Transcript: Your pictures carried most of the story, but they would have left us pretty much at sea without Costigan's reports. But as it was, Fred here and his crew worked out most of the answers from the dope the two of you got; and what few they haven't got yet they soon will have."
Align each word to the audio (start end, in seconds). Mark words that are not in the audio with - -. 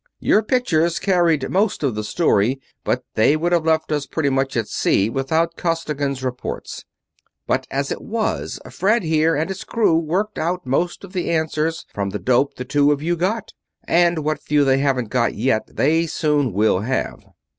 Your 0.19 0.41
pictures 0.41 0.97
carried 0.97 1.47
most 1.51 1.83
of 1.83 1.93
the 1.93 2.03
story, 2.03 2.59
but 2.83 3.03
they 3.13 3.37
would 3.37 3.51
have 3.51 3.67
left 3.67 3.91
us 3.91 4.07
pretty 4.07 4.31
much 4.31 4.57
at 4.57 4.67
sea 4.67 5.11
without 5.11 5.57
Costigan's 5.57 6.23
reports. 6.23 6.85
But 7.45 7.67
as 7.69 7.91
it 7.91 8.01
was, 8.01 8.59
Fred 8.71 9.03
here 9.03 9.35
and 9.35 9.47
his 9.47 9.63
crew 9.63 9.93
worked 9.95 10.39
out 10.39 10.65
most 10.65 11.03
of 11.03 11.13
the 11.13 11.29
answers 11.29 11.85
from 11.93 12.09
the 12.09 12.17
dope 12.17 12.55
the 12.55 12.65
two 12.65 12.91
of 12.91 13.03
you 13.03 13.15
got; 13.15 13.53
and 13.87 14.25
what 14.25 14.41
few 14.41 14.63
they 14.65 14.79
haven't 14.79 15.09
got 15.11 15.35
yet 15.35 15.67
they 15.71 16.07
soon 16.07 16.51
will 16.51 16.79
have." 16.79 17.23